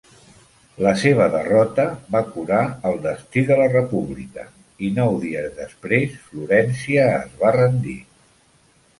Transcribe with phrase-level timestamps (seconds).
[0.83, 1.83] La seva derrota
[2.15, 2.61] va curar
[2.91, 7.95] el destí de la República i, nou dies després, Florència es va rendir.